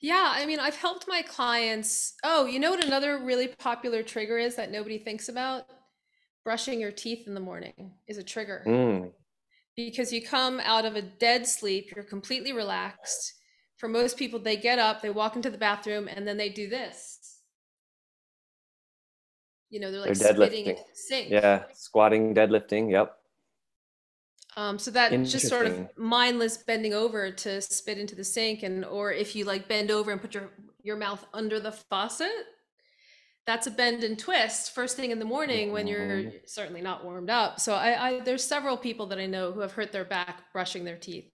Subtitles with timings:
[0.00, 2.14] Yeah, I mean, I've helped my clients.
[2.22, 5.64] Oh, you know what another really popular trigger is that nobody thinks about?
[6.44, 9.12] Brushing your teeth in the morning is a trigger Mm,
[9.76, 13.34] because you come out of a dead sleep, you're completely relaxed.
[13.76, 16.68] For most people, they get up, they walk into the bathroom, and then they do
[16.68, 17.18] this.
[19.70, 20.68] You know, they're they're like spitting deadlifting.
[20.68, 21.30] into the sink.
[21.30, 22.90] Yeah, squatting, deadlifting.
[22.90, 23.14] Yep.
[24.58, 26.02] Um, so that just sort of Interesting.
[26.04, 30.10] mindless bending over to spit into the sink, and or if you like bend over
[30.10, 30.50] and put your
[30.82, 32.32] your mouth under the faucet,
[33.46, 36.32] that's a bend and twist first thing in the morning when you're Mhm.
[36.48, 37.60] certainly not warmed up.
[37.60, 40.82] So I, I there's several people that I know who have hurt their back brushing
[40.84, 41.30] their teeth.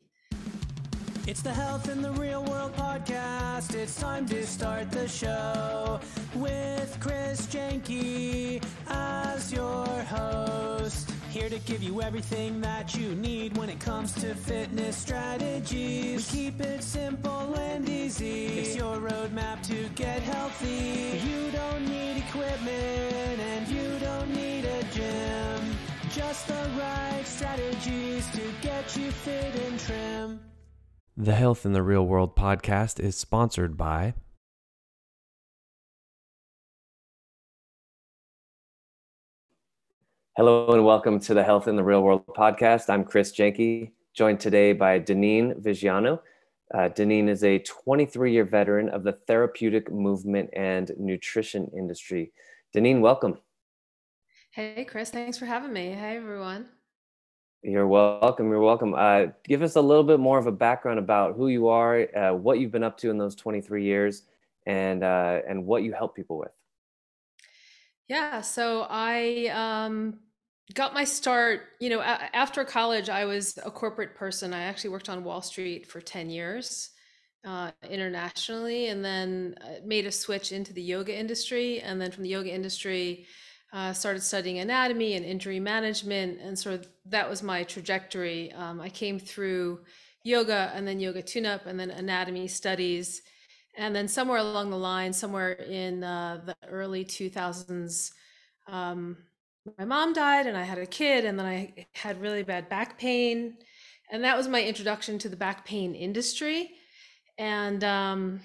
[1.27, 3.75] It's the Health in the Real World podcast.
[3.75, 5.99] It's time to start the show
[6.35, 11.11] with Chris Jenke as your host.
[11.35, 16.31] Here to give you everything that you need when it comes to fitness strategies.
[16.31, 18.61] We keep it simple and easy.
[18.61, 21.19] It's your roadmap to get healthy.
[21.27, 25.77] You don't need equipment and you don't need a gym.
[26.13, 30.41] Just the right strategies to get you fit and trim.
[31.17, 34.15] The Health in the Real World podcast is sponsored by
[40.37, 42.91] Hello and welcome to the Health in the Real World podcast.
[42.91, 46.19] I'm Chris Jenke, joined today by Deneen Vigiano.
[46.75, 52.33] Uh, Deneen is a 23 year veteran of the therapeutic movement and nutrition industry.
[52.75, 53.39] Deneen, welcome.
[54.51, 55.93] Hey Chris, thanks for having me.
[55.93, 56.67] Hey everyone.
[57.63, 58.51] You're welcome.
[58.51, 58.93] You're welcome.
[58.93, 62.35] Uh, give us a little bit more of a background about who you are, uh,
[62.35, 64.25] what you've been up to in those 23 years,
[64.67, 66.51] and uh, and what you help people with.
[68.09, 70.19] Yeah, so I um,
[70.73, 74.55] got my start, you know, a- after college, I was a corporate person.
[74.55, 76.91] I actually worked on Wall Street for 10 years
[77.45, 81.81] uh, internationally, and then uh, made a switch into the yoga industry.
[81.81, 83.27] And then from the yoga industry,
[83.73, 86.41] uh, started studying anatomy and injury management.
[86.41, 88.53] And sort of that was my trajectory.
[88.53, 89.81] Um, I came through
[90.23, 93.21] yoga and then yoga tune up and then anatomy studies
[93.77, 98.13] and then somewhere along the line, somewhere in uh, the early 2000s,
[98.69, 99.17] um,
[99.79, 102.99] my mom died and I had a kid, and then I had really bad back
[102.99, 103.57] pain.
[104.11, 106.73] And that was my introduction to the back pain industry.
[107.39, 108.41] And um,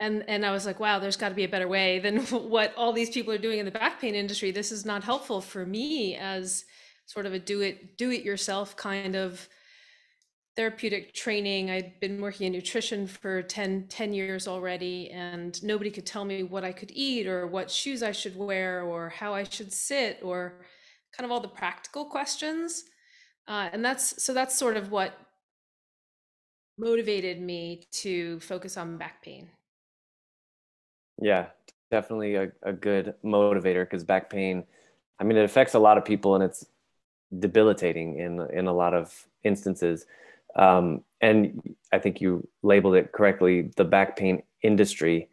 [0.00, 2.74] and and I was like, wow, there's got to be a better way than what
[2.76, 4.50] all these people are doing in the back pain industry.
[4.50, 6.64] This is not helpful for me as
[7.06, 9.48] sort of a do it do it yourself kind of
[10.56, 11.70] therapeutic training.
[11.70, 16.42] I'd been working in nutrition for 10, 10 years already, and nobody could tell me
[16.42, 20.18] what I could eat or what shoes I should wear or how I should sit
[20.22, 20.60] or
[21.16, 22.84] kind of all the practical questions.
[23.48, 25.18] Uh, and that's so that's sort of what
[26.78, 29.48] motivated me to focus on back pain.
[31.20, 31.46] Yeah,
[31.90, 34.64] definitely a, a good motivator because back pain,
[35.18, 36.66] I mean, it affects a lot of people and it's
[37.38, 40.06] debilitating in in a lot of instances.
[40.56, 45.28] Um, and I think you labeled it correctly, the back pain industry.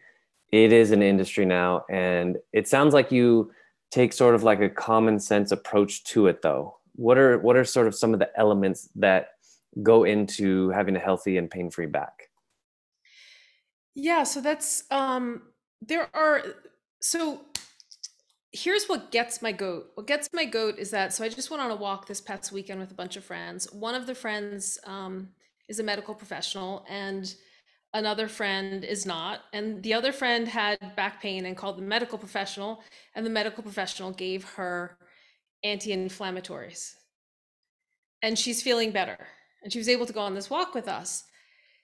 [0.51, 3.51] It is an industry now, and it sounds like you
[3.91, 6.77] take sort of like a common sense approach to it, though.
[6.95, 9.29] What are what are sort of some of the elements that
[9.83, 12.29] go into having a healthy and pain-free back?
[13.95, 15.43] Yeah, so that's um
[15.81, 16.43] there are
[17.01, 17.41] so
[18.51, 19.91] here's what gets my goat.
[19.95, 22.51] What gets my goat is that so I just went on a walk this past
[22.51, 23.71] weekend with a bunch of friends.
[23.71, 25.29] One of the friends um
[25.67, 27.33] is a medical professional and
[27.93, 29.41] another friend is not.
[29.53, 32.83] And the other friend had back pain and called the medical professional
[33.15, 34.97] and the medical professional gave her
[35.63, 36.93] anti-inflammatories.
[38.21, 39.17] And she's feeling better.
[39.63, 41.23] And she was able to go on this walk with us.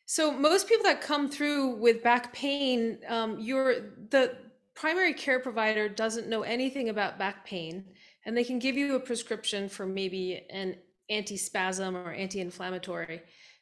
[0.06, 3.76] So most people that come through with back pain, um, you're
[4.10, 4.38] the
[4.76, 7.86] primary care provider doesn't know anything about back pain,
[8.26, 10.76] and they can give you a prescription for maybe an
[11.10, 13.22] antispasm or anti-inflammatory.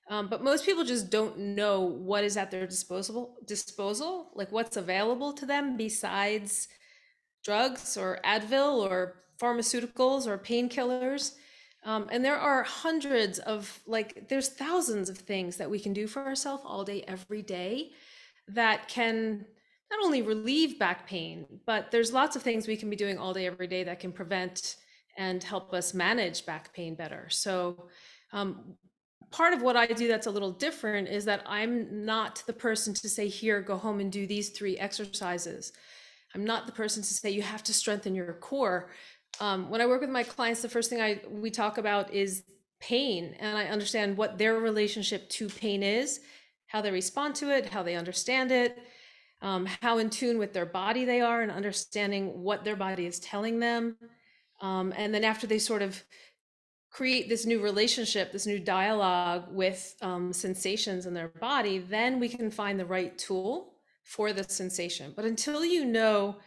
[0.10, 5.34] Um, but most people just don't know what is at their disposal, like what's available
[5.34, 6.68] to them besides
[7.44, 11.36] drugs or Advil or pharmaceuticals or painkillers.
[11.86, 16.08] Um, and there are hundreds of, like, there's thousands of things that we can do
[16.08, 17.92] for ourselves all day, every day
[18.48, 19.46] that can
[19.94, 23.34] not only relieve back pain, but there's lots of things we can be doing all
[23.34, 24.78] day, every day that can prevent
[25.18, 27.28] and help us manage back pain better.
[27.30, 27.88] So,
[28.32, 28.76] um,
[29.30, 32.94] part of what I do that's a little different is that I'm not the person
[32.96, 35.74] to say, here, go home and do these three exercises.
[36.34, 38.90] I'm not the person to say, you have to strengthen your core.
[39.40, 42.44] Um, when I work with my clients, the first thing I we talk about is
[42.80, 46.20] pain, and I understand what their relationship to pain is,
[46.68, 48.78] how they respond to it, how they understand it,
[49.44, 53.20] um, how in tune with their body they are, and understanding what their body is
[53.20, 53.98] telling them.
[54.62, 56.04] Um, and then after they sort of
[56.90, 62.30] create this new relationship, this new dialogue with um, sensations in their body, then we
[62.30, 63.74] can find the right tool
[64.04, 65.12] for the sensation.
[65.16, 66.38] But until you know,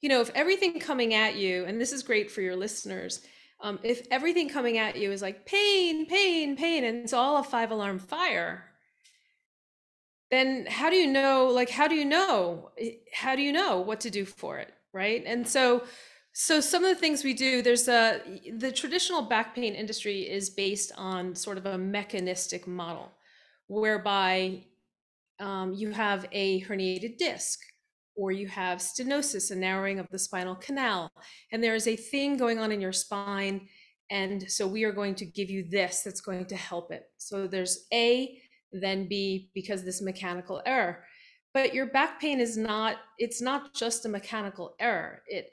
[0.00, 3.22] you know, if everything coming at you, and this is great for your listeners,
[3.60, 7.42] um, if everything coming at you is like pain, pain, pain, and it's all a
[7.42, 8.64] five alarm fire,
[10.34, 13.80] then how do you know, like, how do you know, eh, how do you know
[13.80, 14.72] what to do for it?
[14.92, 15.22] Right.
[15.26, 15.84] And so,
[16.32, 18.20] so some of the things we do, there's a
[18.58, 23.12] the traditional back pain industry is based on sort of a mechanistic model,
[23.68, 24.64] whereby
[25.38, 27.60] um, you have a herniated disc,
[28.16, 31.10] or you have stenosis, a narrowing of the spinal canal,
[31.52, 33.68] and there is a thing going on in your spine,
[34.10, 37.04] and so we are going to give you this that's going to help it.
[37.18, 38.38] So there's A,
[38.82, 41.04] then B, because this mechanical error.
[41.52, 45.22] But your back pain is not, it's not just a mechanical error.
[45.28, 45.50] It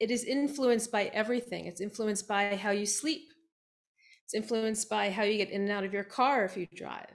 [0.00, 1.66] it is influenced by everything.
[1.66, 3.28] It's influenced by how you sleep.
[4.24, 7.10] It's influenced by how you get in and out of your car if you drive,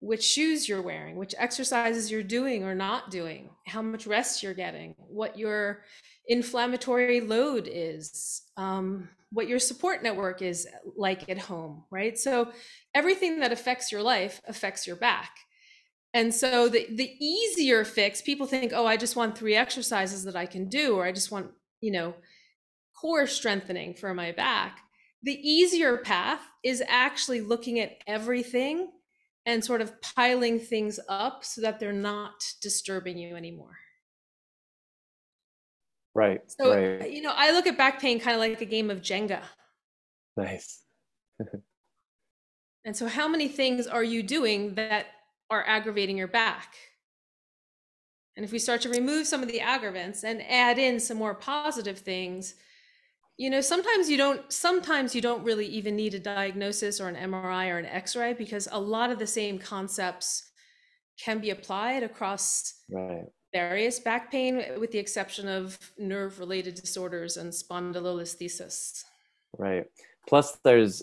[0.00, 4.54] which shoes you're wearing, which exercises you're doing or not doing, how much rest you're
[4.54, 5.82] getting, what your
[6.28, 12.16] inflammatory load is, um, what your support network is like at home, right?
[12.18, 12.52] So
[12.96, 15.30] everything that affects your life affects your back.
[16.14, 20.34] And so the, the easier fix, people think, oh, I just want three exercises that
[20.34, 21.50] I can do, or I just want,
[21.82, 22.14] you know,
[22.98, 24.78] core strengthening for my back.
[25.22, 28.90] The easier path is actually looking at everything
[29.44, 33.76] and sort of piling things up so that they're not disturbing you anymore.
[36.14, 36.40] Right.
[36.46, 37.10] So, right.
[37.10, 39.42] you know, I look at back pain kind of like a game of Jenga.
[40.34, 40.82] Nice.
[42.86, 45.08] and so, how many things are you doing that
[45.50, 46.74] are aggravating your back.
[48.36, 51.34] And if we start to remove some of the aggravants and add in some more
[51.34, 52.54] positive things,
[53.38, 57.16] you know, sometimes you don't sometimes you don't really even need a diagnosis or an
[57.16, 60.50] MRI or an X-ray because a lot of the same concepts
[61.22, 63.24] can be applied across right.
[63.52, 69.02] various back pain with the exception of nerve related disorders and spondylolisthesis.
[69.58, 69.84] Right.
[70.28, 71.02] Plus there's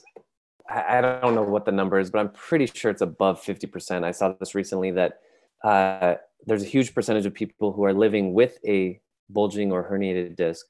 [0.69, 4.03] I don't know what the number is, but I'm pretty sure it's above 50%.
[4.03, 5.19] I saw this recently that
[5.63, 6.15] uh,
[6.45, 10.65] there's a huge percentage of people who are living with a bulging or herniated disc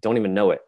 [0.00, 0.62] don't even know it.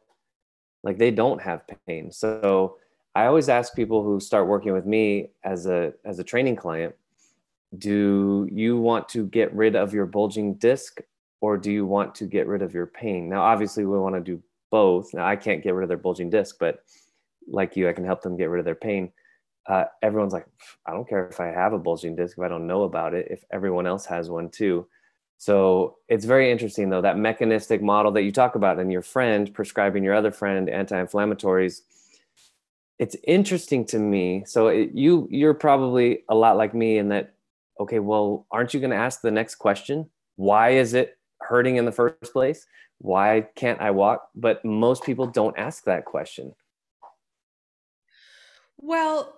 [0.82, 2.10] Like they don't have pain.
[2.10, 2.76] So
[3.14, 6.94] I always ask people who start working with me as a as a training client,
[7.76, 11.00] do you want to get rid of your bulging disc
[11.40, 13.28] or do you want to get rid of your pain?
[13.28, 15.14] Now obviously we want to do both.
[15.14, 16.82] Now I can't get rid of their bulging disc, but
[17.48, 19.12] like you, I can help them get rid of their pain.
[19.68, 20.46] Uh, everyone's like,
[20.86, 23.28] I don't care if I have a bulging disc, if I don't know about it,
[23.30, 24.86] if everyone else has one too.
[25.38, 29.52] So it's very interesting though, that mechanistic model that you talk about and your friend
[29.52, 31.80] prescribing your other friend anti-inflammatories.
[32.98, 34.44] It's interesting to me.
[34.46, 37.34] So it, you, you're probably a lot like me in that,
[37.80, 40.10] okay, well, aren't you going to ask the next question?
[40.36, 42.66] Why is it hurting in the first place?
[42.98, 44.28] Why can't I walk?
[44.36, 46.54] But most people don't ask that question.
[48.82, 49.32] Well,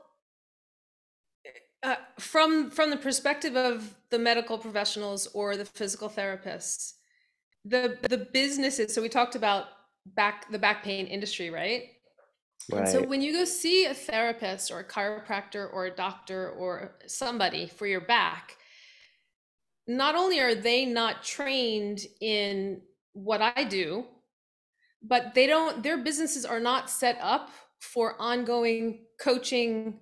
[1.83, 6.95] uh, from from the perspective of the medical professionals or the physical therapists,
[7.65, 8.95] the the businesses.
[8.95, 9.67] So we talked about
[10.07, 11.91] back the back pain industry, right?
[12.73, 12.81] Right.
[12.81, 16.97] And so when you go see a therapist or a chiropractor or a doctor or
[17.07, 18.57] somebody for your back,
[19.87, 22.81] not only are they not trained in
[23.13, 24.07] what I do,
[25.03, 30.01] but they don't their businesses are not set up for ongoing coaching,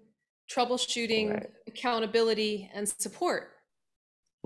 [0.51, 1.51] troubleshooting, Right.
[1.67, 3.53] accountability, and support.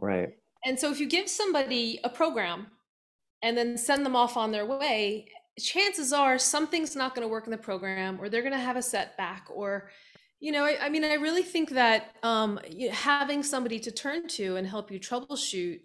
[0.01, 0.37] Right.
[0.65, 2.69] And so if you give somebody a program
[3.43, 7.47] and then send them off on their way, chances are something's not going to work
[7.47, 9.91] in the program or they're going to have a setback or
[10.39, 12.61] you know I, I mean i really think that um,
[12.93, 15.81] having somebody to turn to and help you troubleshoot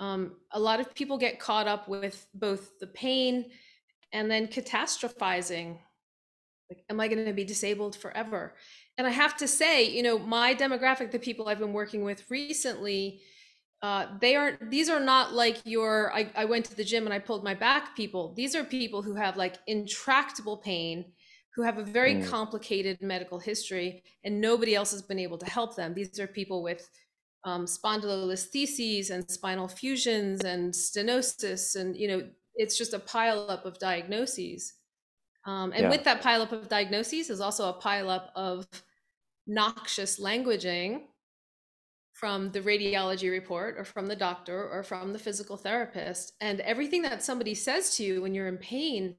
[0.00, 3.46] um, a lot of people get caught up with both the pain
[4.12, 5.78] and then catastrophizing
[6.70, 8.54] like am i going to be disabled forever?
[8.98, 12.22] And i have to say you know my demographic the people i've been working with
[12.30, 13.20] recently
[13.82, 17.12] uh, they aren't these are not like your I, I went to the gym and
[17.12, 18.32] i pulled my back people.
[18.34, 21.04] These are people who have like intractable pain
[21.54, 22.26] who have a very Mm.
[22.36, 25.92] complicated medical history and nobody else has been able to help them.
[25.92, 26.88] These are people with
[27.44, 32.22] um, spondylolistheses and spinal fusions and stenosis and you know
[32.56, 34.72] it's just a pile up of diagnoses
[35.46, 35.90] um, and Yeah.
[35.90, 38.66] with that pile up of diagnoses is also a pile up of
[39.46, 41.02] noxious languaging
[42.12, 46.32] from the radiology report or from the doctor or from the physical therapist.
[46.40, 49.16] And everything that somebody says to you when you're in pain,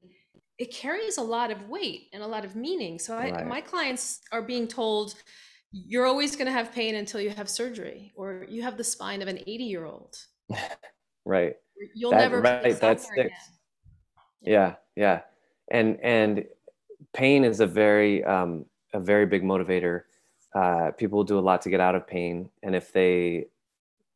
[0.58, 2.98] it carries a lot of weight and a lot of meaning.
[2.98, 3.46] So I, Right.
[3.46, 5.14] my clients are being told,
[5.72, 9.20] you're always going to have pain until you have surgery, or you have the spine
[9.20, 10.16] of an 80 year old.
[11.26, 11.56] right
[11.94, 13.50] You'll That- never right, that sticks.
[14.40, 15.22] yeah yeah
[15.70, 16.44] and and
[17.12, 20.02] pain is a very um a very big motivator.
[20.54, 22.48] Uh people do a lot to get out of pain.
[22.62, 23.46] And if they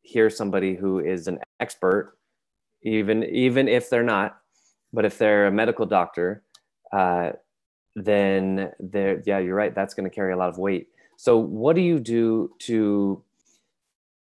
[0.01, 2.17] hear somebody who is an expert
[2.81, 4.39] even even if they're not
[4.91, 6.41] but if they're a medical doctor
[6.91, 7.31] uh
[7.95, 9.75] then they're yeah you're right.
[9.75, 10.87] That's going to carry a lot of weight.
[11.17, 13.21] So what do you do to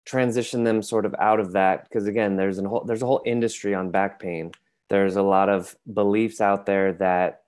[0.04, 1.88] transition them sort of out of that?
[1.88, 4.52] Because again there's a whole there's a whole industry on back pain
[4.92, 7.44] there's a lot of beliefs out there that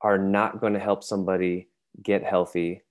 [0.00, 1.68] are not going to help somebody
[2.00, 2.82] get healthy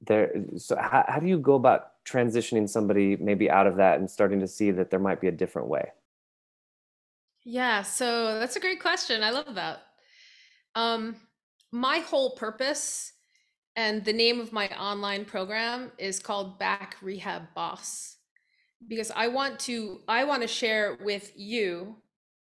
[0.00, 4.08] there so how, how do you go about transitioning somebody maybe out of that and
[4.08, 5.90] starting to see that there might be a different way
[7.44, 9.24] Yeah, so that's a great question.
[9.24, 9.80] I love that.
[10.76, 11.16] Um,
[11.72, 13.14] my whole purpose
[13.74, 18.18] and the name of my online program is called Back Rehab Boss
[18.86, 21.96] because I want to I want to share with you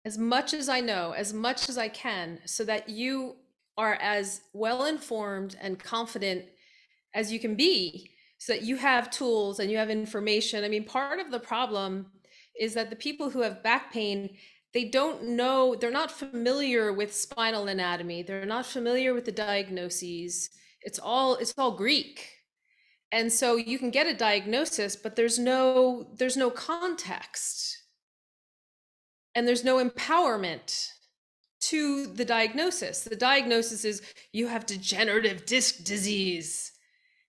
[0.06, 3.36] as much as I know, as much as I can so that you
[3.78, 6.46] are as well informed and confident
[7.14, 10.64] as you can be so that you have tools and you have information.
[10.64, 12.08] I mean, part of the problem
[12.60, 14.38] is that the people who have back pain
[14.74, 18.24] they don't know they're not familiar with spinal anatomy.
[18.24, 20.50] They're not familiar with the diagnoses.
[20.82, 22.28] It's all it's all greek.
[23.12, 27.83] And so you can get a diagnosis but there's no there's no context
[29.36, 30.90] and there's no empowerment
[31.60, 36.72] to the diagnosis the diagnosis is you have degenerative disc disease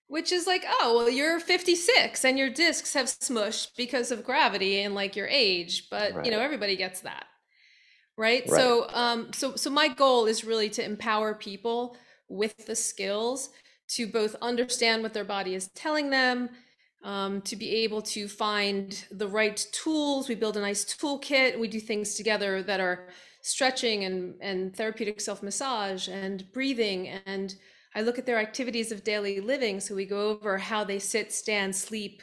[0.09, 4.81] which is like oh well you're 56 and your discs have smushed because of gravity
[4.81, 7.27] and like your age but you know everybody gets that
[8.17, 8.45] right?
[8.49, 8.61] Right.
[8.61, 11.97] so um so so my goal is really to empower people
[12.29, 13.51] with the skills
[13.89, 16.49] to both understand what their body is telling them
[17.05, 21.69] um, to be able to find the right tools we build a nice toolkit we
[21.69, 23.09] do things together that are
[23.43, 27.55] stretching and and therapeutic self massage and breathing and
[27.95, 29.79] I look at their activities of daily living.
[29.81, 32.23] So we go over how they sit, stand, sleep,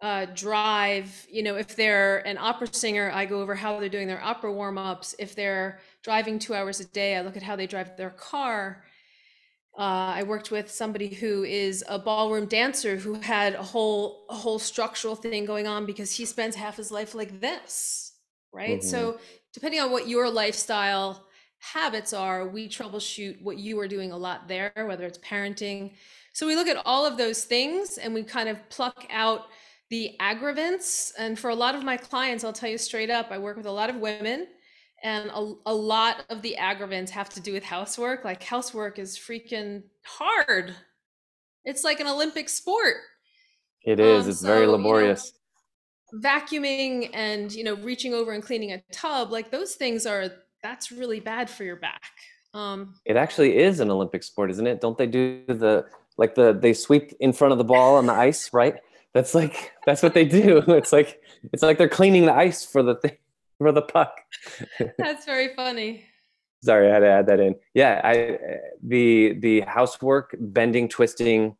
[0.00, 1.26] uh, drive.
[1.30, 4.52] You know, if they're an opera singer, I go over how they're doing their opera
[4.52, 5.14] warm ups.
[5.18, 8.84] If they're driving two hours a day, I look at how they drive their car.
[9.78, 14.34] Uh, I worked with somebody who is a ballroom dancer who had a whole a
[14.34, 18.12] whole structural thing going on because he spends half his life like this,
[18.52, 18.82] right?
[18.82, 18.82] Mhm.
[18.82, 19.18] So
[19.54, 21.26] depending on what your lifestyle
[21.58, 25.94] habits are, we troubleshoot what you are doing a lot there, whether it's parenting.
[26.34, 29.46] So we look at all of those things and we kind of pluck out
[29.88, 31.12] the aggravants.
[31.18, 33.66] And for a lot of my clients, I'll tell you straight up, I work with
[33.66, 34.48] a lot of women
[35.02, 38.24] and a, a lot of the aggravants have to do with housework.
[38.24, 40.74] Like housework is freaking hard.
[41.64, 42.96] It's like an Olympic sport.
[43.84, 45.32] it is Um, it's very so, you know, laborious
[46.14, 50.30] Vacuuming and, you know, reaching over and cleaning a tub, like those things are
[50.62, 52.12] that's really bad for your back.
[52.54, 55.86] Um it actually is an olympic sport isn't it don't they do the
[56.18, 58.76] like the they sweep in front of the ball on the ice right
[59.14, 61.22] that's like that's what they do it's like
[61.54, 63.16] it's like they're cleaning the ice for the thing
[63.62, 64.20] for the puck
[64.98, 66.04] that's very funny.
[66.62, 68.38] sorry i had to add that in yeah i
[68.82, 71.56] the the housework bending twisting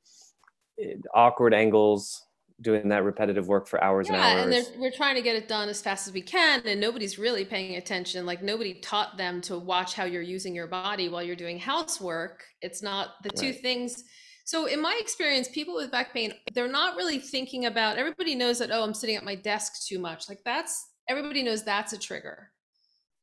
[1.14, 2.23] awkward angles
[2.62, 5.37] doing that repetitive work for hours Yeah, and and hours they're, we're trying to get
[5.37, 8.25] it done as fast as we can, and nobody's really paying attention.
[8.25, 12.44] Like nobody taught them to watch how you're using your body while you're doing housework.
[12.61, 14.04] It's not the two things.
[14.44, 17.97] So in my experience, people with back pain, they're not really thinking about.
[17.99, 18.71] Everybody knows that.
[18.73, 20.28] Oh, I'm sitting at my desk too much.
[20.28, 22.52] Like that's everybody knows that's a trigger,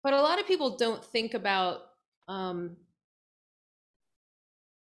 [0.04, 1.82] but a lot of people don't think about.
[2.28, 2.78] Um,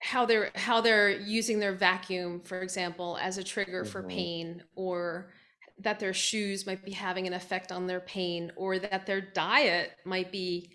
[0.01, 4.07] how they're how they're using their vacuum for example as a trigger for Mhm.
[4.09, 5.33] pain or
[5.77, 9.91] that their shoes might be having an effect on their pain or that their diet
[10.05, 10.71] might be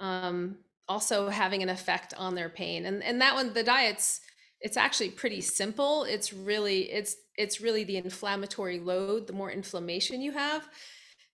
[0.00, 4.20] um, also having an effect on their pain and and that one the diet's
[4.60, 10.20] it's actually pretty simple it's really it's it's really the inflammatory load the more inflammation
[10.20, 10.68] you have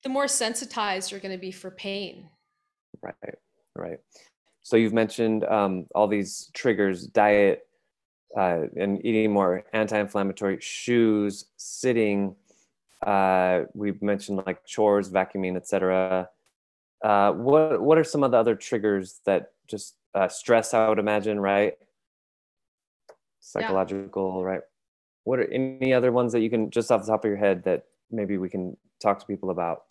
[0.02, 2.28] the more sensitized you're going to be for pain
[3.02, 3.34] Right,
[3.76, 3.98] right.
[4.62, 7.66] So you've mentioned um, all these triggers: diet,
[8.36, 12.34] uh, and eating more anti-inflammatory, shoes, sitting.
[13.06, 16.28] Uh, we've mentioned like chores, vacuuming, etc.
[17.04, 20.74] Uh, what what are some of the other triggers that just uh, stress?
[20.74, 21.74] I would imagine, right?
[23.40, 24.62] Psychological, right?
[25.28, 27.62] what are any other ones that you can just off the top of your head
[27.64, 29.82] that maybe we can talk to people about?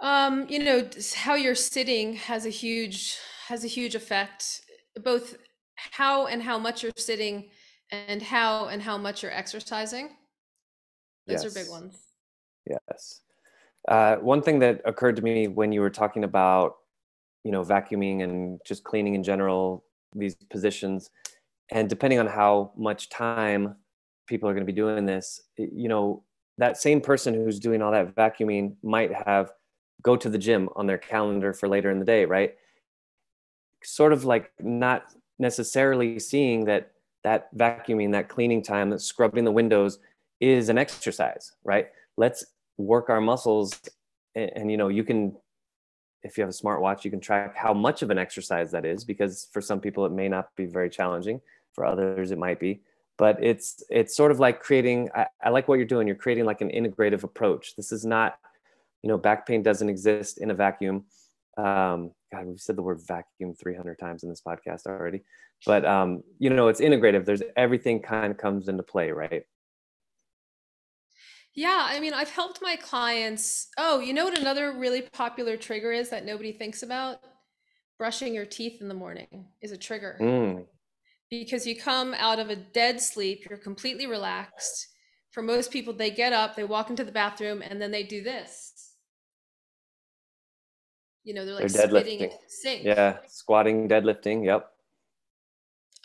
[0.00, 3.16] Um, you know, how you're sitting has a huge
[3.48, 4.62] has a huge effect.
[5.02, 5.36] Both
[5.74, 7.50] how and how much you're sitting,
[7.90, 10.10] and how and how much you're exercising.
[11.26, 11.98] Those are big ones.
[12.68, 13.20] Yes.
[13.88, 16.76] Uh, one thing that occurred to me when you were talking about,
[17.44, 19.84] you know, vacuuming and just cleaning in general,
[20.14, 21.10] these positions,
[21.70, 23.76] and depending on how much time
[24.26, 26.24] people are going to be doing this, you know,
[26.58, 29.52] that same person who's doing all that vacuuming might have
[30.02, 32.54] go to the gym on their calendar for later in the day, right?
[33.82, 35.04] Sort of like not
[35.38, 36.92] necessarily seeing that
[37.24, 39.98] that vacuuming, that cleaning time, that scrubbing the windows
[40.40, 41.88] is an exercise, right?
[42.16, 42.46] Let's
[42.78, 43.80] work our muscles
[44.34, 45.34] and, and you know you can
[46.22, 49.04] if you have a smartwatch you can track how much of an exercise that is
[49.04, 51.40] because for some people it may not be very challenging
[51.72, 52.80] for others it might be
[53.16, 56.44] but it's it's sort of like creating I, I like what you're doing you're creating
[56.44, 58.38] like an integrative approach this is not
[59.02, 61.04] you know back pain doesn't exist in a vacuum
[61.58, 65.22] um god we've said the word vacuum 300 times in this podcast already
[65.64, 69.44] but um you know it's integrative there's everything kind of comes into play right
[71.56, 73.68] Yeah, I mean, I've helped my clients.
[73.78, 77.20] Oh, you know what another really popular trigger is that nobody thinks about?
[77.98, 80.18] Brushing your teeth in the morning is a trigger.
[80.20, 80.66] mm,
[81.30, 84.88] because you come out of a dead sleep, you're completely relaxed.
[85.30, 88.22] For most people, they get up, they walk into the bathroom, and then they do
[88.22, 88.85] this.
[91.26, 92.20] You know, they're like They're deadlifting.
[92.20, 92.84] into the sink.
[92.84, 94.70] yeah squatting deadlifting yep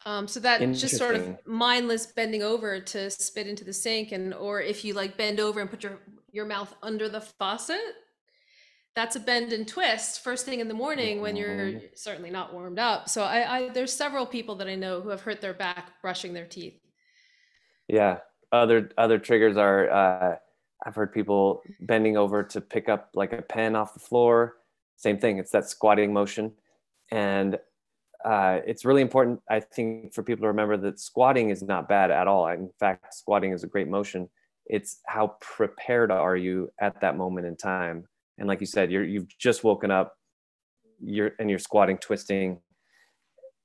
[0.05, 4.33] Um, so that just sort of mindless bending over to spit into the sink, and
[4.33, 5.99] or if you like bend over and put your
[6.31, 7.93] your mouth under the faucet,
[8.95, 11.97] that's a bend and twist first thing in the morning when you're Mhm.
[11.97, 13.07] certainly not warmed up.
[13.07, 16.33] So I, I there's several people that I know who have hurt their back brushing
[16.33, 16.79] their teeth.
[17.87, 18.19] Yeah.
[18.51, 20.35] Other other triggers are uh,
[20.83, 24.57] I've heard people bending over to pick up like a pen off the floor.
[25.01, 25.39] Same thing.
[25.39, 26.51] It's that squatting motion,
[27.11, 27.57] and
[28.23, 29.41] uh, it's really important.
[29.49, 32.47] I think for people to remember that squatting is not bad at all.
[32.49, 34.29] In fact, squatting is a great motion.
[34.67, 38.07] It's how prepared are you at that moment in time.
[38.37, 40.15] And like you said, you're you've just woken up.
[40.99, 42.59] You're and you're squatting, twisting.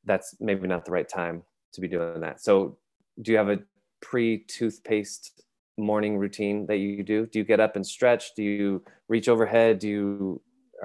[0.07, 1.43] That's maybe not the right time
[1.75, 2.41] to be doing that.
[2.41, 2.79] So,
[3.21, 3.59] do you have a
[4.01, 5.43] pre-toothpaste
[5.77, 7.27] morning routine that you do?
[7.27, 8.35] Do you get up and stretch?
[8.35, 9.81] Do you reach overhead?
[9.81, 10.41] Do you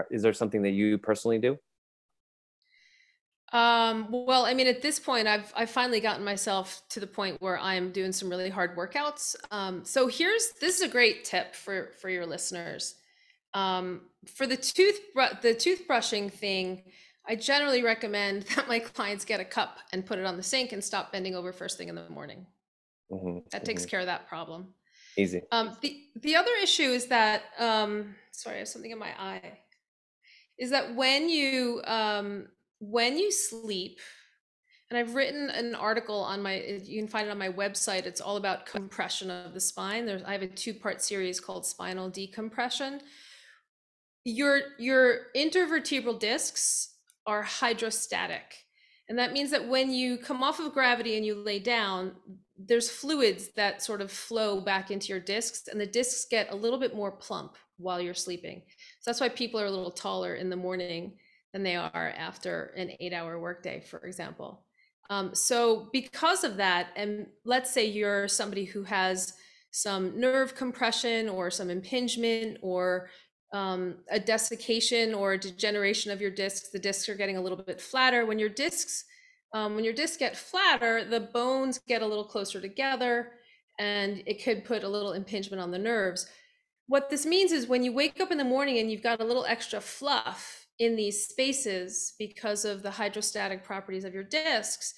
[0.09, 1.57] is there something that you personally do?
[3.53, 7.41] Um, well, I mean, at this point, I've I've finally gotten myself to the point
[7.41, 9.35] where I'm doing some really hard workouts.
[9.51, 12.95] Um, so here's this is a great tip for for your listeners.
[13.53, 16.83] Um, for the tooth the toothbrushing thing,
[17.25, 20.71] I generally recommend that my clients get a cup and put it on the sink
[20.71, 22.47] and stop bending over first thing in the morning.
[23.09, 23.89] Mhm, That takes mhm.
[23.89, 24.75] care of that problem.
[25.17, 25.41] easy.
[25.51, 29.59] Um, the the other issue is that um, sorry, I have something in my eye.
[30.61, 32.47] Is that when you um,
[32.79, 33.99] when you sleep,
[34.91, 38.05] and I've written an article on my you can find it on my website.
[38.05, 40.05] It's all about compression of the spine.
[40.05, 43.01] There's I have a two part series called spinal decompression.
[44.23, 46.95] Your your intervertebral discs
[47.25, 48.65] are hydrostatic.
[49.09, 52.13] And that means that when you come off of gravity and you lay down,
[52.57, 56.55] there's fluids that sort of flow back into your discs, and the discs get a
[56.55, 58.61] little bit more plump while you're sleeping.
[59.01, 61.13] So that's why people are a little taller in the morning
[61.53, 64.63] than they are after an eight hour workday, for example.
[65.09, 69.33] Um, so, because of that, and let's say you're somebody who has
[69.71, 73.09] some nerve compression or some impingement or
[73.53, 76.69] um, a desiccation or a degeneration of your discs.
[76.69, 78.25] The discs are getting a little bit flatter.
[78.25, 79.03] When your discs,
[79.53, 83.31] um, when your discs get flatter, the bones get a little closer together,
[83.79, 86.27] and it could put a little impingement on the nerves.
[86.91, 89.23] What this means is when you wake up in the morning and you've got a
[89.23, 94.93] little extra fluff in these spaces because of the hydrostatic properties of your discs,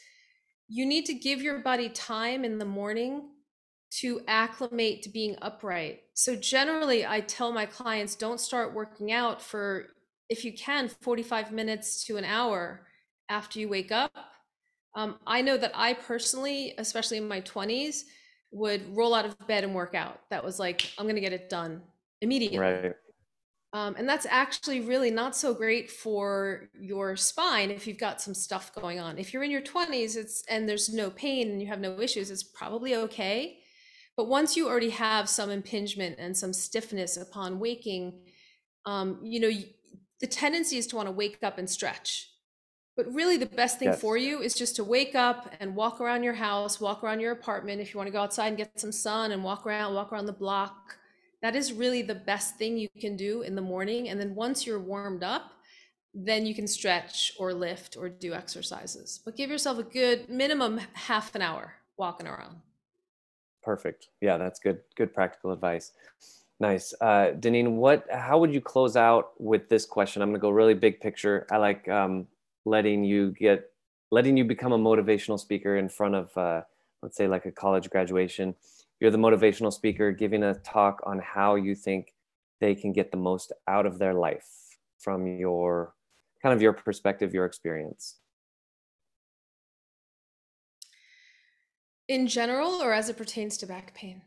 [0.68, 3.30] you need to give your body time in the morning
[4.00, 6.00] to acclimate to being upright.
[6.16, 9.86] So generally, I tell my clients don't start working out for,
[10.30, 12.88] if you can, 45 minutes to an hour
[13.30, 14.16] after you wake up.
[14.96, 18.02] Um, I know that I personally, especially in my 20s,
[18.54, 20.22] would roll out of bed and work out.
[20.30, 21.82] That was like, I'm going to get it done
[22.22, 22.60] immediately.
[22.60, 22.94] Right.
[23.74, 28.36] Um, and that's actually really not so great for your spine if you've got some
[28.36, 29.18] stuff going on.
[29.18, 32.30] If you're in your 20s, it's and there's no pain and you have no issues,
[32.30, 33.58] it's probably okay.
[34.16, 38.20] But once you already have some impingement and some stiffness upon waking,
[38.86, 39.52] um, you know,
[40.22, 42.30] the tendency is to want to wake up and stretch.
[42.96, 44.02] But really, the best thing Yes.
[44.02, 47.32] for you is just to wake up and walk around your house, walk around your
[47.32, 47.82] apartment.
[47.82, 50.28] If you want to go outside and get some sun and walk around, walk around
[50.28, 50.98] the block.
[51.42, 54.10] That is really the best thing you can do in the morning.
[54.10, 55.52] And then once you're warmed up,
[56.14, 59.20] then you can stretch or lift or do exercises.
[59.26, 62.58] But give yourself a good minimum half an hour walking around.
[63.64, 64.10] Perfect.
[64.22, 64.82] Yeah, that's good.
[64.96, 65.92] Good practical advice.
[66.60, 66.94] Nice.
[67.02, 68.06] Uh, Deneen, what?
[68.12, 70.22] How would you close out with this question?
[70.22, 71.48] I'm going to go really big picture.
[71.50, 72.28] I like um,
[72.66, 73.72] letting you get,
[74.12, 76.62] letting you become a motivational speaker in front of, uh,
[77.02, 78.56] let's say, like a college graduation.
[79.00, 82.14] You're the motivational speaker giving a talk on how you think
[82.62, 85.94] they can get the most out of their life from your
[86.42, 88.20] kind of your perspective, your experience.
[92.08, 94.22] In general, or as it pertains to back pain?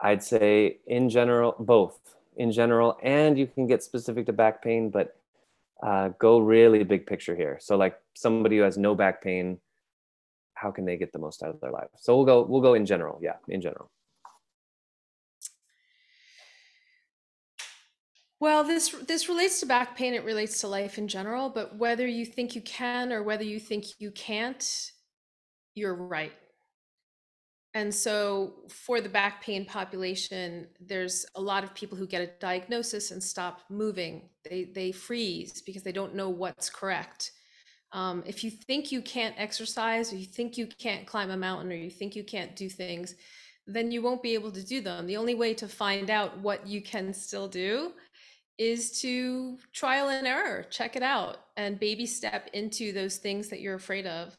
[0.00, 1.98] I'd say in general, both
[2.36, 5.17] in general, and you can get specific to back pain, but
[5.82, 7.58] uh, go really big picture here.
[7.60, 9.58] So like somebody who has no back pain,
[10.54, 11.88] how can they get the most out of their life?
[11.96, 13.18] So we'll go, we'll go in general.
[13.22, 13.90] Yeah, in general.
[18.40, 20.14] Well, this this relates to back pain.
[20.14, 21.50] It relates to life in general.
[21.50, 24.92] But whether you think you can or whether you think you can't,
[25.74, 26.32] you're right.
[27.74, 32.30] And so, for the back pain population, there's a lot of people who get a
[32.40, 34.30] diagnosis and stop moving.
[34.48, 37.32] They they freeze because they don't know what's correct.
[37.92, 41.70] Um, if you think you can't exercise, or you think you can't climb a mountain,
[41.70, 43.14] or you think you can't do things,
[43.66, 45.06] then you won't be able to do them.
[45.06, 47.92] The only way to find out what you can still do
[48.56, 53.60] is to trial and error, check it out, and baby step into those things that
[53.60, 54.36] you're afraid of,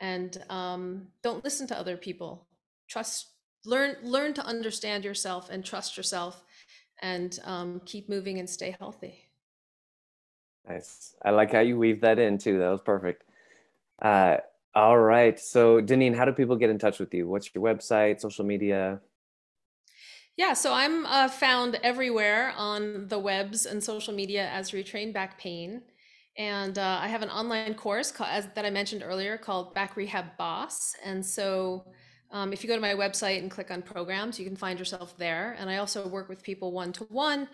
[0.00, 2.46] and um, don't listen to other people.
[2.92, 3.28] Trust,
[3.64, 6.44] learn, learn to understand yourself and trust yourself,
[7.00, 9.30] and um, keep moving and stay healthy.
[10.68, 11.14] Nice.
[11.24, 12.58] I like how you weave that in too.
[12.58, 13.24] That was perfect.
[14.00, 14.36] Uh,
[14.74, 15.40] all right.
[15.40, 17.26] So Deneen, how do people get in touch with you?
[17.26, 19.00] What's your website, social media?
[20.36, 25.38] Yeah, so I'm uh, found everywhere on the webs and social media as Retrain Back
[25.38, 25.82] Pain.
[26.38, 29.96] And uh, I have an online course ca- as, that I mentioned earlier called Back
[29.96, 30.94] Rehab Boss.
[31.04, 31.84] And so
[32.32, 35.16] um, if you go to my website and click on programs, you can find yourself
[35.18, 35.54] there.
[35.58, 37.46] And I also work with people one to one.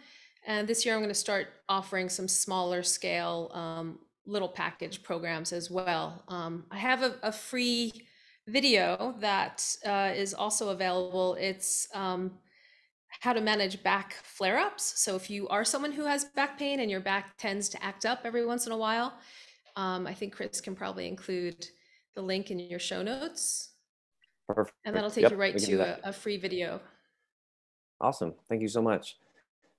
[0.47, 5.53] And this year I'm going to start offering some smaller scale um, little package programs
[5.53, 6.23] as well.
[6.29, 7.93] Um, I have a, a free
[8.47, 11.37] video that uh, is also available.
[11.41, 12.33] It's um,
[13.21, 15.01] how to manage back flare ups.
[15.01, 18.07] So, if you are someone who has back pain and your back tends to act
[18.07, 19.14] up every once in a while,
[19.77, 21.67] um, I think Chris can probably include
[22.14, 23.71] the link in your show notes.
[24.49, 24.77] Perfect.
[24.85, 26.81] And that'll take Yep, you right we can do to a, a free video.
[28.01, 28.35] Awesome.
[28.49, 29.17] Thank you so much.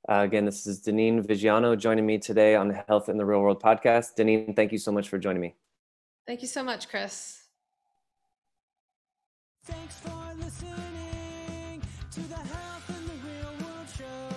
[0.08, 3.42] Uh, again, this is Deneen Vigiano joining me today on the Health in the Real
[3.42, 4.16] World podcast.
[4.18, 5.56] Deneen, thank you so much for joining me.
[6.28, 7.44] Thank you so much, Chris.
[9.66, 14.36] Thanks for listening to the Health in the Real World show.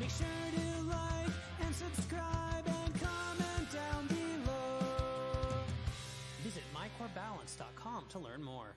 [0.00, 1.28] Make sure to like
[1.60, 4.78] and subscribe and comment down below.
[6.42, 8.74] Visit mycorebalance.com to learn more.